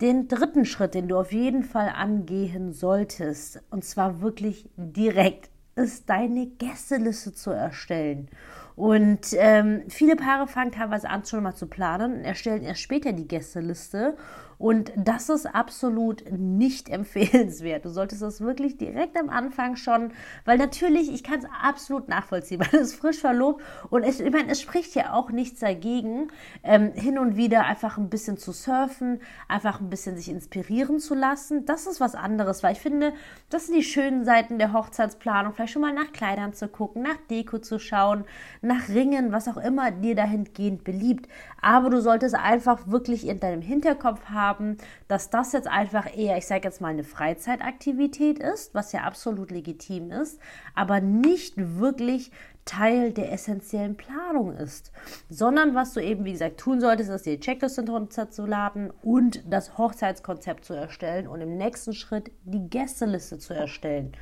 Den 0.00 0.26
dritten 0.26 0.64
Schritt, 0.64 0.94
den 0.94 1.06
du 1.06 1.18
auf 1.18 1.32
jeden 1.32 1.64
Fall 1.64 1.92
angehen 1.94 2.72
solltest, 2.72 3.60
und 3.70 3.84
zwar 3.84 4.22
wirklich 4.22 4.70
direkt, 4.76 5.50
ist 5.76 6.08
deine 6.08 6.46
Gästeliste 6.46 7.34
zu 7.34 7.50
erstellen. 7.50 8.28
Und 8.76 9.28
ähm, 9.34 9.82
viele 9.88 10.16
Paare 10.16 10.46
fangen 10.46 10.72
teilweise 10.72 11.08
an, 11.10 11.24
schon 11.24 11.42
mal 11.42 11.54
zu 11.54 11.66
planen 11.66 12.14
und 12.14 12.24
erstellen 12.24 12.62
erst 12.62 12.80
später 12.80 13.12
die 13.12 13.28
Gästeliste 13.28 14.16
und 14.62 14.92
das 14.94 15.28
ist 15.28 15.46
absolut 15.46 16.22
nicht 16.30 16.88
empfehlenswert. 16.88 17.84
Du 17.84 17.88
solltest 17.88 18.22
das 18.22 18.40
wirklich 18.40 18.76
direkt 18.76 19.18
am 19.18 19.28
Anfang 19.28 19.74
schon, 19.74 20.12
weil 20.44 20.56
natürlich, 20.56 21.12
ich 21.12 21.24
kann 21.24 21.40
es 21.40 21.46
absolut 21.60 22.08
nachvollziehen, 22.08 22.60
weil 22.70 22.80
es 22.80 22.94
frisch 22.94 23.18
verlobt 23.18 23.60
und 23.90 24.04
es, 24.04 24.20
ich 24.20 24.32
meine, 24.32 24.52
es 24.52 24.60
spricht 24.60 24.94
ja 24.94 25.14
auch 25.14 25.30
nichts 25.32 25.58
dagegen, 25.58 26.28
ähm, 26.62 26.92
hin 26.92 27.18
und 27.18 27.36
wieder 27.36 27.64
einfach 27.64 27.98
ein 27.98 28.08
bisschen 28.08 28.36
zu 28.36 28.52
surfen, 28.52 29.20
einfach 29.48 29.80
ein 29.80 29.90
bisschen 29.90 30.16
sich 30.16 30.28
inspirieren 30.28 31.00
zu 31.00 31.16
lassen. 31.16 31.64
Das 31.64 31.88
ist 31.88 32.00
was 32.00 32.14
anderes, 32.14 32.62
weil 32.62 32.74
ich 32.74 32.80
finde, 32.80 33.14
das 33.50 33.66
sind 33.66 33.74
die 33.76 33.82
schönen 33.82 34.24
Seiten 34.24 34.60
der 34.60 34.72
Hochzeitsplanung. 34.72 35.54
Vielleicht 35.54 35.72
schon 35.72 35.82
mal 35.82 35.92
nach 35.92 36.12
Kleidern 36.12 36.52
zu 36.52 36.68
gucken, 36.68 37.02
nach 37.02 37.18
Deko 37.28 37.58
zu 37.58 37.80
schauen, 37.80 38.24
nach 38.62 38.88
Ringen, 38.88 39.32
was 39.32 39.48
auch 39.48 39.56
immer 39.56 39.90
dir 39.90 40.14
dahingehend 40.14 40.84
beliebt. 40.84 41.28
Aber 41.60 41.90
du 41.90 42.00
solltest 42.00 42.34
einfach 42.34 42.86
wirklich 42.88 43.26
in 43.26 43.40
deinem 43.40 43.60
Hinterkopf 43.60 44.24
haben, 44.26 44.78
dass 45.08 45.30
das 45.30 45.52
jetzt 45.52 45.68
einfach 45.68 46.16
eher, 46.16 46.38
ich 46.38 46.46
sage 46.46 46.62
jetzt 46.64 46.80
mal, 46.80 46.88
eine 46.88 47.04
Freizeitaktivität 47.04 48.38
ist, 48.38 48.74
was 48.74 48.92
ja 48.92 49.02
absolut 49.02 49.50
legitim 49.50 50.10
ist, 50.10 50.40
aber 50.74 51.00
nicht 51.00 51.54
wirklich 51.56 52.30
Teil 52.64 53.12
der 53.12 53.32
essentiellen 53.32 53.96
Planung 53.96 54.52
ist, 54.52 54.92
sondern 55.28 55.74
was 55.74 55.94
du 55.94 56.00
eben, 56.00 56.24
wie 56.24 56.32
gesagt, 56.32 56.60
tun 56.60 56.80
solltest, 56.80 57.10
ist 57.10 57.26
die 57.26 57.40
Checkliste 57.40 57.84
runterzuladen 57.84 58.92
und 59.02 59.42
das 59.52 59.76
Hochzeitskonzept 59.78 60.64
zu 60.64 60.74
erstellen 60.74 61.26
und 61.26 61.40
im 61.40 61.56
nächsten 61.56 61.92
Schritt 61.92 62.30
die 62.44 62.68
Gästeliste 62.70 63.38
zu 63.38 63.52
erstellen. 63.52 64.12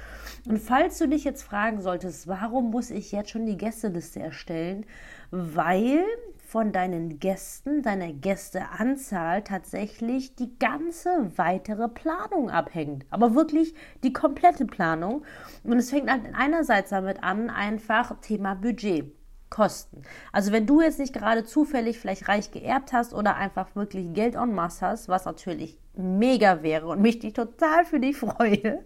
Und 0.46 0.58
falls 0.58 0.98
du 0.98 1.08
dich 1.08 1.24
jetzt 1.24 1.42
fragen 1.42 1.80
solltest, 1.80 2.28
warum 2.28 2.70
muss 2.70 2.90
ich 2.90 3.12
jetzt 3.12 3.30
schon 3.30 3.46
die 3.46 3.56
Gästeliste 3.56 4.20
erstellen? 4.20 4.86
Weil 5.30 6.04
von 6.50 6.72
deinen 6.72 7.20
Gästen, 7.20 7.82
deiner 7.82 8.12
Gästeanzahl 8.12 9.44
tatsächlich 9.44 10.34
die 10.34 10.58
ganze 10.58 11.30
weitere 11.36 11.88
Planung 11.88 12.50
abhängt. 12.50 13.06
Aber 13.10 13.36
wirklich 13.36 13.74
die 14.02 14.12
komplette 14.12 14.64
Planung. 14.66 15.22
Und 15.62 15.78
es 15.78 15.90
fängt 15.90 16.10
halt 16.10 16.22
einerseits 16.32 16.90
damit 16.90 17.22
an, 17.22 17.50
einfach 17.50 18.20
Thema 18.20 18.54
Budget. 18.54 19.12
Kosten. 19.50 20.02
Also 20.32 20.52
wenn 20.52 20.66
du 20.66 20.80
jetzt 20.80 21.00
nicht 21.00 21.12
gerade 21.12 21.44
zufällig 21.44 21.98
vielleicht 21.98 22.28
reich 22.28 22.52
geerbt 22.52 22.92
hast 22.92 23.12
oder 23.12 23.36
einfach 23.36 23.74
wirklich 23.74 24.12
Geld 24.14 24.36
en 24.36 24.54
masse 24.54 24.86
hast, 24.86 25.08
was 25.08 25.24
natürlich 25.24 25.76
mega 25.94 26.62
wäre 26.62 26.86
und 26.86 27.02
mich 27.02 27.18
die 27.18 27.32
total 27.32 27.84
für 27.84 28.00
dich 28.00 28.16
freue. 28.16 28.78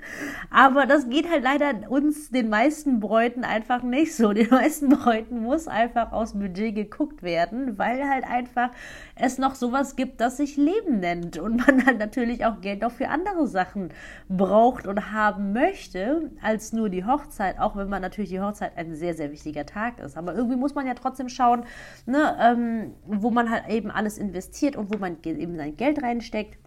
Aber 0.50 0.86
das 0.86 1.08
geht 1.08 1.30
halt 1.30 1.44
leider 1.44 1.90
uns, 1.90 2.30
den 2.30 2.48
meisten 2.48 2.98
Bräuten, 2.98 3.44
einfach 3.44 3.82
nicht 3.82 4.14
so. 4.14 4.32
Den 4.32 4.48
meisten 4.50 4.88
Bräuten 4.88 5.42
muss 5.42 5.68
einfach 5.68 6.12
aus 6.12 6.32
Budget 6.32 6.74
geguckt 6.74 7.22
werden, 7.22 7.78
weil 7.78 8.08
halt 8.08 8.24
einfach 8.24 8.70
es 9.16 9.38
noch 9.38 9.54
sowas 9.54 9.96
gibt, 9.96 10.20
das 10.20 10.38
sich 10.38 10.56
Leben 10.56 11.00
nennt 11.00 11.38
und 11.38 11.66
man 11.66 11.86
halt 11.86 11.98
natürlich 11.98 12.44
auch 12.46 12.60
Geld 12.60 12.84
auch 12.84 12.92
für 12.92 13.08
andere 13.08 13.46
Sachen 13.46 13.90
braucht 14.28 14.86
und 14.86 15.12
haben 15.12 15.52
möchte, 15.52 16.30
als 16.42 16.72
nur 16.72 16.88
die 16.88 17.04
Hochzeit, 17.04 17.58
auch 17.58 17.76
wenn 17.76 17.88
man 17.88 18.02
natürlich 18.02 18.30
die 18.30 18.40
Hochzeit 18.40 18.72
ein 18.76 18.94
sehr, 18.94 19.14
sehr 19.14 19.30
wichtiger 19.30 19.66
Tag 19.66 20.00
ist. 20.00 20.16
Aber 20.16 20.34
irgendwie 20.34 20.56
muss 20.56 20.74
man 20.74 20.86
ja 20.86 20.94
trotzdem 20.94 21.28
schauen, 21.28 21.64
ne, 22.06 22.36
ähm, 22.40 22.94
wo 23.06 23.30
man 23.30 23.50
halt 23.50 23.68
eben 23.68 23.90
alles 23.90 24.18
investiert 24.18 24.74
und 24.76 24.92
wo 24.92 24.98
man 24.98 25.18
eben 25.22 25.56
sein 25.56 25.76
Geld 25.76 26.02
reinsteckt. 26.02 26.63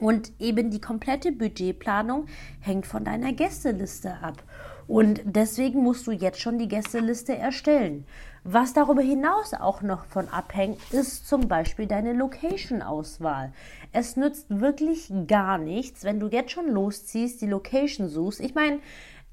Und 0.00 0.32
eben 0.38 0.70
die 0.70 0.80
komplette 0.80 1.32
Budgetplanung 1.32 2.26
hängt 2.60 2.86
von 2.86 3.04
deiner 3.04 3.32
Gästeliste 3.32 4.18
ab. 4.22 4.42
Und 4.86 5.20
deswegen 5.24 5.82
musst 5.82 6.06
du 6.06 6.12
jetzt 6.12 6.40
schon 6.40 6.58
die 6.58 6.68
Gästeliste 6.68 7.36
erstellen. 7.36 8.06
Was 8.44 8.72
darüber 8.72 9.02
hinaus 9.02 9.52
auch 9.52 9.82
noch 9.82 10.06
von 10.06 10.28
abhängt, 10.28 10.78
ist 10.92 11.28
zum 11.28 11.48
Beispiel 11.48 11.86
deine 11.86 12.14
Location-Auswahl. 12.14 13.52
Es 13.92 14.16
nützt 14.16 14.46
wirklich 14.48 15.12
gar 15.26 15.58
nichts, 15.58 16.04
wenn 16.04 16.20
du 16.20 16.28
jetzt 16.28 16.52
schon 16.52 16.68
losziehst, 16.70 17.42
die 17.42 17.46
Location 17.46 18.08
suchst. 18.08 18.40
Ich 18.40 18.54
meine, 18.54 18.78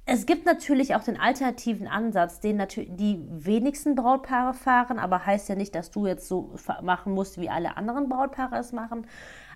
es 0.07 0.25
gibt 0.25 0.45
natürlich 0.45 0.93
auch 0.95 1.03
den 1.03 1.19
alternativen 1.19 1.87
Ansatz, 1.87 2.39
den 2.39 2.57
natürlich 2.57 2.91
die 2.93 3.23
wenigsten 3.29 3.95
Brautpaare 3.95 4.53
fahren, 4.53 4.99
aber 4.99 5.25
heißt 5.25 5.47
ja 5.49 5.55
nicht, 5.55 5.73
dass 5.73 5.89
du 5.89 6.05
jetzt 6.05 6.27
so 6.27 6.53
machen 6.83 7.13
musst, 7.13 7.39
wie 7.39 7.49
alle 7.49 7.77
anderen 7.77 8.09
Brautpaare 8.09 8.57
es 8.57 8.71
machen. 8.71 9.07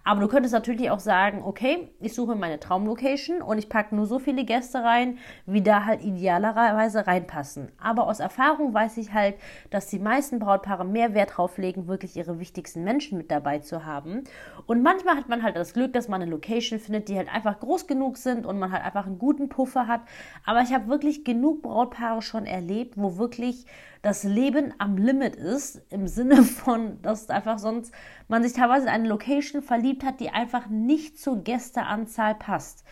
Aber 0.04 0.22
du 0.22 0.28
könntest 0.28 0.54
natürlich 0.54 0.90
auch 0.90 1.00
sagen, 1.00 1.44
okay, 1.44 1.90
ich 2.00 2.14
suche 2.14 2.36
meine 2.36 2.60
Traumlocation 2.60 3.42
und 3.42 3.58
ich 3.58 3.70
packe 3.70 3.96
nur 3.96 4.06
so 4.06 4.20
viele 4.20 4.46
Gäste 4.46 4.84
rein, 4.84 5.18
wie 5.46 5.62
da 5.62 5.86
halt 5.86 6.04
idealerweise 6.04 7.06
reinpassen. 7.06 7.72
Aber 7.82 8.08
aus 8.08 8.20
Erfahrung 8.20 8.74
weiß 8.74 8.98
ich 8.98 9.14
halt, 9.14 9.36
dass 9.70 9.88
die 9.88 10.00
meisten 10.00 10.40
Brautpaare 10.40 10.86
mehr 10.86 11.14
Wert 11.14 11.38
drauf 11.38 11.58
legen, 11.58 11.88
wirklich 11.88 12.16
ihre 12.16 12.40
wichtigsten 12.40 12.84
Menschen 12.84 13.18
mit 13.18 13.30
dabei 13.30 13.60
zu 13.60 13.86
haben. 13.86 14.24
Und 14.66 14.82
manchmal 14.84 15.16
hat 15.16 15.30
man 15.30 15.44
halt 15.44 15.56
das 15.56 15.74
Glück, 15.74 15.94
dass 15.94 16.08
man 16.08 16.22
eine 16.22 16.32
Location 16.32 16.80
findet, 16.80 17.10
die 17.10 17.18
halt 17.18 17.34
einfach 17.34 17.60
groß 17.60 17.88
genug 17.88 18.18
sind 18.18 18.46
und 18.46 18.60
man 18.60 18.72
halt 18.72 18.84
einfach 18.84 19.06
einen 19.06 19.20
guten 19.20 19.50
Puffer 19.50 19.88
hat. 19.88 20.02
Aber 20.46 20.62
ich 20.62 20.74
habe 20.74 20.88
wirklich 20.88 21.24
genug 21.24 21.62
Brautpaare 21.62 22.22
schon 22.22 22.46
erlebt, 22.46 22.96
wo 22.98 23.18
wirklich 23.18 23.66
das 24.02 24.24
Leben 24.24 24.74
am 24.78 24.98
Limit 24.98 25.36
ist, 25.36 25.82
im 25.90 26.08
Sinne 26.08 26.44
von, 26.44 27.02
dass 27.02 27.30
einfach 27.30 27.60
sonst 27.60 27.94
man 28.28 28.44
sich 28.44 28.54
teilweise 28.54 28.88
in 28.88 28.94
eine 28.94 29.08
Location 29.08 29.62
verliebt 29.62 30.04
hat, 30.04 30.20
die 30.20 30.30
einfach 30.30 30.68
nicht 30.70 31.20
zur 31.20 31.44
Gästeanzahl 31.44 32.36
passt. 32.36 32.84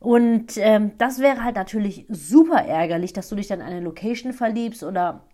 Und 0.00 0.58
ähm, 0.58 0.92
das 0.98 1.20
wäre 1.20 1.42
halt 1.42 1.56
natürlich 1.56 2.04
super 2.10 2.62
ärgerlich, 2.62 3.14
dass 3.14 3.28
du 3.28 3.36
dich 3.36 3.46
dann 3.46 3.60
in 3.60 3.66
eine 3.66 3.80
Location 3.80 4.34
verliebst 4.34 4.84
oder 4.84 5.24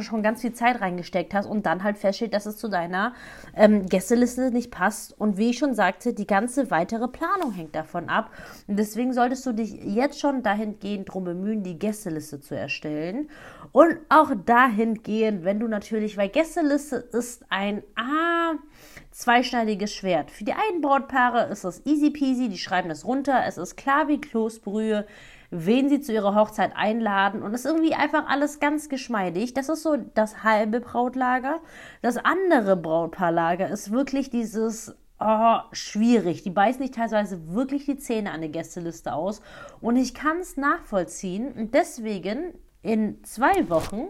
schon 0.00 0.22
ganz 0.22 0.40
viel 0.40 0.52
Zeit 0.52 0.80
reingesteckt 0.80 1.34
hast 1.34 1.46
und 1.46 1.66
dann 1.66 1.82
halt 1.82 1.98
feststellt, 1.98 2.34
dass 2.34 2.46
es 2.46 2.56
zu 2.56 2.68
deiner 2.68 3.14
ähm, 3.54 3.86
Gästeliste 3.86 4.50
nicht 4.50 4.70
passt. 4.70 5.18
Und 5.18 5.36
wie 5.36 5.50
ich 5.50 5.58
schon 5.58 5.74
sagte, 5.74 6.12
die 6.12 6.26
ganze 6.26 6.70
weitere 6.70 7.08
Planung 7.08 7.52
hängt 7.52 7.74
davon 7.74 8.08
ab. 8.08 8.30
Und 8.66 8.78
deswegen 8.78 9.12
solltest 9.12 9.46
du 9.46 9.52
dich 9.52 9.72
jetzt 9.72 10.20
schon 10.20 10.42
dahingehend 10.42 11.08
darum 11.08 11.24
bemühen, 11.24 11.62
die 11.62 11.78
Gästeliste 11.78 12.40
zu 12.40 12.56
erstellen. 12.56 13.28
Und 13.72 13.98
auch 14.08 14.32
dahingehend, 14.44 15.44
wenn 15.44 15.60
du 15.60 15.68
natürlich, 15.68 16.16
weil 16.16 16.28
Gästeliste 16.28 16.96
ist 16.96 17.44
ein 17.48 17.82
ah, 17.96 18.54
zweischneidiges 19.12 19.92
Schwert. 19.94 20.30
Für 20.30 20.44
die 20.44 20.52
einen 20.52 20.80
Brautpaare 20.80 21.44
ist 21.50 21.64
es 21.64 21.84
easy 21.86 22.10
peasy, 22.10 22.48
die 22.48 22.58
schreiben 22.58 22.88
das 22.88 23.04
runter, 23.04 23.44
es 23.46 23.58
ist 23.58 23.76
klar 23.76 24.08
wie 24.08 24.20
Kloßbrühe 24.20 25.06
wen 25.52 25.88
sie 25.90 26.00
zu 26.00 26.12
ihrer 26.12 26.34
Hochzeit 26.34 26.72
einladen. 26.74 27.42
Und 27.42 27.52
das 27.52 27.64
ist 27.64 27.70
irgendwie 27.70 27.94
einfach 27.94 28.26
alles 28.26 28.58
ganz 28.58 28.88
geschmeidig. 28.88 29.52
Das 29.54 29.68
ist 29.68 29.82
so 29.82 29.96
das 30.14 30.42
halbe 30.42 30.80
Brautlager. 30.80 31.60
Das 32.00 32.16
andere 32.16 32.74
Brautpaarlager 32.76 33.68
ist 33.68 33.92
wirklich 33.92 34.30
dieses 34.30 34.96
oh, 35.20 35.58
schwierig. 35.72 36.42
Die 36.42 36.50
beißen 36.50 36.82
sich 36.82 36.90
teilweise 36.90 37.54
wirklich 37.54 37.84
die 37.84 37.98
Zähne 37.98 38.32
an 38.32 38.40
der 38.40 38.50
Gästeliste 38.50 39.12
aus. 39.12 39.42
Und 39.80 39.96
ich 39.96 40.14
kann 40.14 40.38
es 40.38 40.56
nachvollziehen. 40.56 41.52
Und 41.52 41.74
deswegen 41.74 42.54
in 42.82 43.22
zwei 43.22 43.68
Wochen 43.68 44.08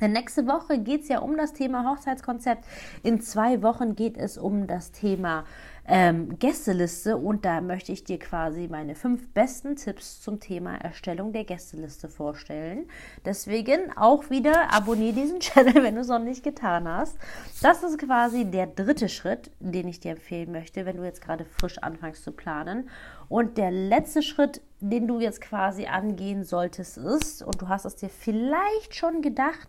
denn 0.00 0.12
nächste 0.12 0.46
Woche 0.46 0.78
geht 0.78 1.02
es 1.02 1.08
ja 1.08 1.18
um 1.18 1.36
das 1.36 1.54
Thema 1.54 1.90
Hochzeitskonzept. 1.90 2.64
In 3.02 3.20
zwei 3.20 3.62
Wochen 3.62 3.96
geht 3.96 4.16
es 4.16 4.38
um 4.38 4.68
das 4.68 4.92
Thema 4.92 5.44
ähm, 5.90 6.38
Gästeliste 6.38 7.16
und 7.16 7.46
da 7.46 7.62
möchte 7.62 7.92
ich 7.92 8.04
dir 8.04 8.18
quasi 8.18 8.68
meine 8.68 8.94
fünf 8.94 9.26
besten 9.30 9.74
Tipps 9.76 10.20
zum 10.20 10.38
Thema 10.38 10.76
Erstellung 10.76 11.32
der 11.32 11.44
Gästeliste 11.44 12.10
vorstellen. 12.10 12.86
Deswegen 13.24 13.96
auch 13.96 14.28
wieder 14.28 14.72
abonniere 14.72 15.14
diesen 15.14 15.40
Channel, 15.40 15.82
wenn 15.82 15.94
du 15.94 16.02
es 16.02 16.08
noch 16.08 16.18
nicht 16.18 16.42
getan 16.42 16.86
hast. 16.86 17.16
Das 17.62 17.82
ist 17.82 17.96
quasi 17.96 18.44
der 18.44 18.66
dritte 18.66 19.08
Schritt, 19.08 19.50
den 19.60 19.88
ich 19.88 19.98
dir 19.98 20.12
empfehlen 20.12 20.52
möchte, 20.52 20.84
wenn 20.84 20.98
du 20.98 21.04
jetzt 21.04 21.22
gerade 21.22 21.46
frisch 21.46 21.78
anfängst 21.78 22.22
zu 22.22 22.32
planen. 22.32 22.90
Und 23.30 23.56
der 23.56 23.70
letzte 23.70 24.22
Schritt, 24.22 24.60
den 24.80 25.06
du 25.06 25.20
jetzt 25.20 25.40
quasi 25.40 25.86
angehen 25.86 26.44
solltest, 26.44 26.98
ist, 26.98 27.42
und 27.42 27.62
du 27.62 27.68
hast 27.68 27.86
es 27.86 27.96
dir 27.96 28.10
vielleicht 28.10 28.94
schon 28.94 29.22
gedacht, 29.22 29.68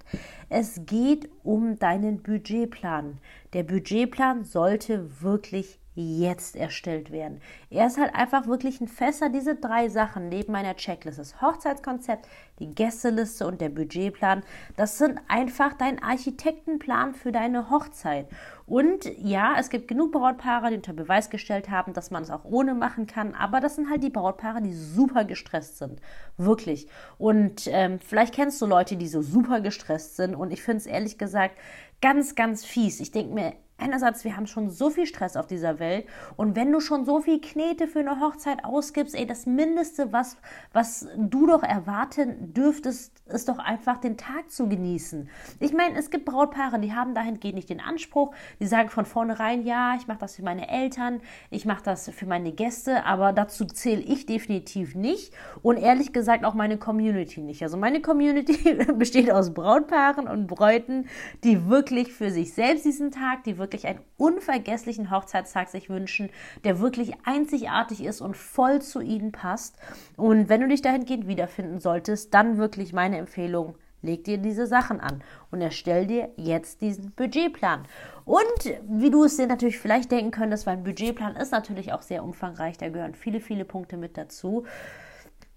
es 0.50 0.82
geht 0.86 1.30
um 1.44 1.80
deinen 1.80 2.22
Budgetplan. 2.22 3.20
Der 3.54 3.64
Budgetplan 3.64 4.44
sollte 4.44 5.22
wirklich 5.22 5.80
jetzt 6.00 6.56
erstellt 6.56 7.12
werden. 7.12 7.42
Er 7.70 7.88
ist 7.88 7.98
halt 7.98 8.16
einfach 8.16 8.48
wirklich 8.48 8.80
ein 8.82 8.88
Fässer, 8.88 9.30
diese 9.30 9.56
drei 9.56 9.90
Sachen 9.90 10.30
neben 10.30 10.52
meiner 10.52 10.76
Checkliste, 10.76 11.22
das 11.22 11.42
Hochzeitskonzept, 11.42 12.28
die 12.60 12.74
Gästeliste 12.74 13.46
und 13.48 13.62
der 13.62 13.70
Budgetplan, 13.70 14.44
das 14.76 14.98
sind 14.98 15.20
einfach 15.28 15.74
dein 15.74 16.02
Architektenplan 16.02 17.14
für 17.14 17.32
deine 17.32 17.70
Hochzeit. 17.70 18.28
Und 18.66 19.06
ja, 19.18 19.56
es 19.58 19.70
gibt 19.70 19.88
genug 19.88 20.12
Brautpaare, 20.12 20.70
die 20.70 20.76
unter 20.76 20.94
Beweis 20.94 21.30
gestellt 21.30 21.70
haben, 21.70 21.94
dass 21.94 22.12
man 22.12 22.24
es 22.24 22.30
auch 22.30 22.46
ohne 22.46 22.76
machen 22.76 23.08
kann, 23.08 23.34
aber 23.34 23.60
das 23.60 23.76
sind 23.76 23.90
halt 23.90 24.04
die 24.04 24.10
Brautpaare, 24.10 24.62
die 24.62 24.74
super 24.74 25.26
gestresst 25.26 25.80
sind. 25.80 26.00
Wirklich. 26.38 26.88
Und 27.18 27.68
ähm, 27.68 28.00
vielleicht 28.00 28.36
kennst 28.36 28.62
du 28.62 28.66
Leute, 28.66 28.96
die 28.96 29.08
so 29.08 29.22
super 29.22 29.62
gestresst 29.62 30.18
sind 30.18 30.36
und 30.36 30.52
ich 30.52 30.62
finde 30.62 30.78
es 30.78 30.86
ehrlich 30.86 31.18
gesagt 31.18 31.56
ganz, 32.02 32.36
ganz 32.36 32.64
fies. 32.64 33.00
Ich 33.00 33.12
denke 33.12 33.34
mir, 33.34 33.54
Einerseits, 33.80 34.24
wir 34.24 34.36
haben 34.36 34.48
schon 34.48 34.70
so 34.70 34.90
viel 34.90 35.06
Stress 35.06 35.38
auf 35.38 35.48
dieser 35.48 35.80
Welt 35.80 36.06
und 36.36 36.56
wenn 36.56 36.72
du 36.72 36.82
schon 36.82 37.06
so 37.06 37.22
viel 37.22 37.40
Knete 37.40 37.88
für 37.88 38.00
eine 38.00 38.20
Hochzeit 38.20 38.66
ausgibst, 38.66 39.16
ey, 39.16 39.26
das 39.26 39.46
Mindeste, 39.46 40.12
was, 40.12 40.38
was 40.74 41.08
du 41.18 41.48
doch 41.48 41.64
erwarten 41.64 42.54
dürftest, 42.54 43.14
ist 43.28 43.48
doch 43.48 43.60
einfach 43.60 43.98
den 43.98 44.18
Tag 44.18 44.52
zu 44.52 44.68
genießen. 44.68 45.30
Ich 45.60 45.74
meine, 45.74 45.98
es 45.98 46.10
gibt 46.10 46.26
Brautpaare, 46.26 46.80
die 46.80 46.94
haben 46.94 47.14
dahingehend 47.14 47.56
nicht 47.56 47.70
den 47.70 47.80
Anspruch, 47.80 48.34
die 48.60 48.68
sagen 48.68 48.90
von 48.90 49.06
vornherein, 49.06 49.64
ja, 49.64 49.96
ich 49.96 50.08
mache 50.08 50.20
das 50.20 50.36
für 50.36 50.44
meine 50.44 50.70
Eltern, 50.70 51.22
ich 51.50 51.66
mache 51.66 51.84
das 51.84 52.10
für 52.10 52.26
meine 52.26 52.52
Gäste, 52.52 53.06
aber 53.06 53.32
dazu 53.32 53.66
zähle 53.66 54.02
ich 54.02 54.26
definitiv 54.26 54.96
nicht 54.96 55.34
und 55.62 55.78
ehrlich 55.78 56.12
gesagt 56.12 56.44
auch 56.44 56.54
meine 56.54 56.78
Community 56.78 57.42
nicht. 57.42 57.64
Also 57.64 57.78
meine 57.78 58.02
Community 58.02 58.74
besteht 58.98 59.32
aus 59.32 59.54
Brautpaaren 59.54 60.28
und 60.28 60.48
Bräuten, 60.48 61.08
die 61.44 61.70
wirklich 61.70 62.12
für 62.12 62.32
sich 62.32 62.54
selbst 62.54 62.84
diesen 62.84 63.12
Tag, 63.12 63.44
die 63.44 63.58
wirklich 63.58 63.69
wirklich 63.70 63.86
einen 63.86 64.00
unvergesslichen 64.18 65.12
Hochzeitstag 65.12 65.70
sich 65.70 65.90
wünschen, 65.90 66.32
der 66.64 66.80
wirklich 66.80 67.14
einzigartig 67.24 68.04
ist 68.04 68.20
und 68.20 68.36
voll 68.36 68.82
zu 68.82 69.00
ihnen 69.00 69.32
passt. 69.32 69.76
Und 70.18 70.50
wenn 70.50 70.62
du 70.62 70.68
dich 70.68 70.82
dahingehend 70.82 71.28
wiederfinden 71.28 71.80
solltest, 71.80 72.34
dann 72.34 72.58
wirklich 72.58 72.94
meine 72.94 73.18
Empfehlung, 73.18 73.76
leg 74.02 74.24
dir 74.24 74.40
diese 74.40 74.66
Sachen 74.66 75.00
an 75.00 75.22
und 75.52 75.62
erstell 75.62 76.08
dir 76.08 76.30
jetzt 76.36 76.82
diesen 76.82 77.12
Budgetplan. 77.12 77.84
Und 78.26 78.74
wie 78.88 79.12
du 79.12 79.24
es 79.24 79.38
dir 79.38 79.46
natürlich 79.46 79.78
vielleicht 79.78 80.12
denken 80.12 80.32
könntest, 80.32 80.66
weil 80.66 80.78
ein 80.78 80.84
Budgetplan 80.84 81.36
ist 81.36 81.52
natürlich 81.52 81.94
auch 81.94 82.02
sehr 82.02 82.24
umfangreich, 82.24 82.78
da 82.78 82.90
gehören 82.90 83.14
viele, 83.14 83.40
viele 83.40 83.66
Punkte 83.66 83.98
mit 83.98 84.18
dazu 84.18 84.66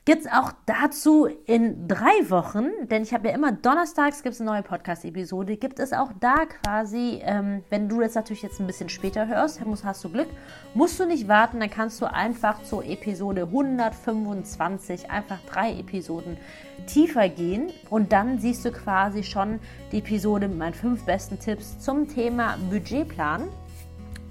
gibt 0.04 0.23
es 0.23 0.32
auch 0.32 0.52
dazu 0.66 1.26
in 1.47 1.87
drei 1.87 2.28
Wochen, 2.28 2.66
denn 2.90 3.04
ich 3.04 3.14
habe 3.14 3.28
ja 3.28 3.35
immer 3.35 3.52
donnerstags 3.52 4.25
gibt 4.25 4.35
es 4.35 4.40
eine 4.40 4.50
neue 4.50 4.62
Podcast-Episode, 4.62 5.56
gibt 5.56 5.78
es 5.78 5.92
auch 5.92 6.11
da 6.18 6.47
quasi, 6.47 7.21
ähm, 7.23 7.62
wenn 7.71 7.88
du 7.88 8.00
jetzt 8.00 8.16
natürlich 8.16 8.42
jetzt 8.42 8.59
ein 8.59 8.66
bisschen 8.66 8.88
später 8.88 9.28
hörst, 9.28 9.61
hast 9.85 10.04
du 10.04 10.09
Glück, 10.09 10.26
musst 10.75 10.99
du 10.99 11.06
nicht 11.06 11.28
warten, 11.28 11.61
dann 11.61 11.71
kannst 11.71 12.00
du 12.00 12.12
einfach 12.12 12.64
zur 12.64 12.85
Episode 12.85 13.42
125 13.42 15.09
einfach 15.09 15.38
drei 15.49 15.78
Episoden 15.78 16.37
tiefer 16.88 17.28
gehen 17.28 17.71
und 17.88 18.12
dann 18.12 18.40
siehst 18.40 18.64
du 18.64 18.73
quasi 18.73 19.23
schon 19.23 19.61
die 19.92 19.99
Episode 19.99 20.49
mit 20.49 20.59
meinen 20.59 20.75
fünf 20.75 21.04
besten 21.04 21.38
Tipps 21.38 21.78
zum 21.78 22.09
Thema 22.09 22.56
Budgetplan. 22.71 23.44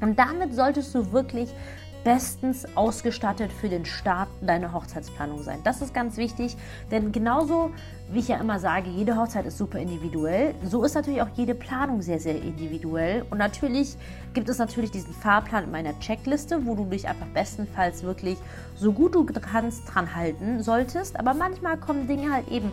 Und 0.01 0.17
damit 0.17 0.53
solltest 0.53 0.93
du 0.95 1.11
wirklich 1.13 1.53
bestens 2.03 2.65
ausgestattet 2.75 3.51
für 3.51 3.69
den 3.69 3.85
Start 3.85 4.27
deiner 4.41 4.73
Hochzeitsplanung 4.73 5.43
sein. 5.43 5.59
Das 5.63 5.81
ist 5.81 5.93
ganz 5.93 6.17
wichtig, 6.17 6.57
denn 6.89 7.11
genauso 7.11 7.71
wie 8.11 8.19
ich 8.19 8.27
ja 8.27 8.37
immer 8.37 8.59
sage, 8.59 8.89
jede 8.89 9.15
Hochzeit 9.15 9.45
ist 9.45 9.57
super 9.57 9.79
individuell, 9.79 10.53
so 10.63 10.83
ist 10.83 10.95
natürlich 10.95 11.21
auch 11.21 11.29
jede 11.35 11.55
Planung 11.55 12.01
sehr, 12.01 12.19
sehr 12.19 12.41
individuell. 12.41 13.25
Und 13.29 13.37
natürlich 13.37 13.95
gibt 14.33 14.49
es 14.49 14.57
natürlich 14.57 14.91
diesen 14.91 15.13
Fahrplan 15.13 15.65
in 15.65 15.71
meiner 15.71 15.97
Checkliste, 15.99 16.65
wo 16.65 16.75
du 16.75 16.85
dich 16.85 17.07
einfach 17.07 17.27
bestenfalls 17.27 18.03
wirklich 18.03 18.37
so 18.75 18.91
gut 18.91 19.15
du 19.15 19.25
kannst 19.25 19.83
dran 19.93 20.15
halten 20.15 20.61
solltest. 20.61 21.19
Aber 21.19 21.33
manchmal 21.33 21.77
kommen 21.77 22.07
Dinge 22.07 22.33
halt 22.33 22.47
eben 22.49 22.71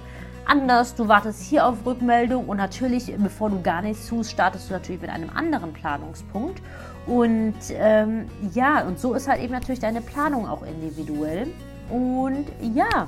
anders. 0.49 0.95
Du 0.95 1.09
wartest 1.09 1.43
hier 1.43 1.67
auf 1.67 1.85
Rückmeldung 1.85 2.49
und 2.49 2.57
natürlich, 2.57 3.15
bevor 3.19 3.51
du 3.51 3.61
gar 3.63 3.83
nichts 3.83 4.09
tust, 4.09 4.31
startest 4.31 4.69
du 4.69 4.75
natürlich 4.75 5.01
mit 5.01 5.11
einem 5.11 5.31
anderen 5.31 5.73
Planungspunkt. 5.73 6.61
Und 7.09 7.55
ähm, 7.73 8.27
ja, 8.55 8.83
und 8.87 8.99
so 8.99 9.15
ist 9.15 9.29
halt 9.29 9.43
eben 9.43 9.53
natürlich 9.53 9.81
deine 9.81 10.03
Planung 10.03 10.47
auch 10.47 10.63
individuell. 10.63 11.49
Und 11.91 12.47
ja, 12.61 13.07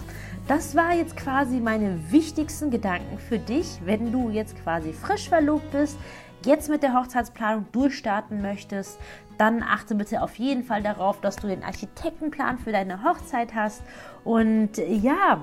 das 0.48 0.74
war 0.74 0.94
jetzt 0.94 1.16
quasi 1.16 1.60
meine 1.60 1.98
wichtigsten 2.10 2.70
Gedanken 2.70 3.18
für 3.18 3.38
dich, 3.38 3.78
wenn 3.84 4.10
du 4.10 4.30
jetzt 4.30 4.56
quasi 4.62 4.94
frisch 4.94 5.28
verlobt 5.28 5.70
bist, 5.70 5.98
jetzt 6.46 6.70
mit 6.70 6.82
der 6.82 6.94
Hochzeitsplanung 6.94 7.66
durchstarten 7.72 8.40
möchtest, 8.40 8.98
dann 9.36 9.62
achte 9.62 9.94
bitte 9.94 10.22
auf 10.22 10.34
jeden 10.36 10.64
Fall 10.64 10.82
darauf, 10.82 11.20
dass 11.20 11.36
du 11.36 11.46
den 11.46 11.62
Architektenplan 11.62 12.58
für 12.58 12.72
deine 12.72 13.04
Hochzeit 13.04 13.54
hast. 13.54 13.82
Und 14.24 14.76
ja, 14.76 15.40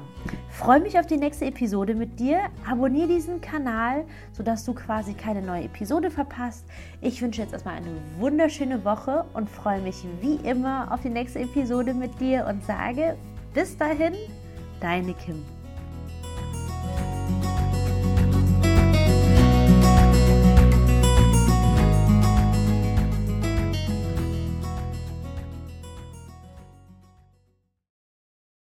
freue 0.58 0.80
mich 0.80 0.98
auf 0.98 1.06
die 1.06 1.18
nächste 1.18 1.46
Episode 1.46 1.94
mit 1.94 2.20
dir. 2.20 2.40
Abonniere 2.68 3.08
diesen 3.08 3.42
Kanal, 3.42 4.06
sodass 4.32 4.66
du 4.66 4.74
quasi 4.74 5.14
keine 5.14 5.44
neue 5.44 5.66
Episode 5.66 6.10
verpasst. 6.10 6.66
Ich 7.00 7.22
wünsche 7.22 7.44
jetzt 7.44 7.54
erstmal 7.54 7.76
eine 7.76 8.02
wunderschöne 8.18 8.84
Woche 8.84 9.26
und 9.36 9.48
freue 9.48 9.82
mich 9.82 10.04
wie 10.20 10.38
immer 10.38 10.92
auf 10.92 11.02
die 11.02 11.10
nächste 11.10 11.40
Episode 11.40 11.94
mit 11.94 12.20
dir 12.20 12.48
und 12.50 12.66
sage 12.66 13.16
bis 13.54 13.78
dahin, 13.78 14.16
deine 14.82 15.14
Kim. 15.14 15.57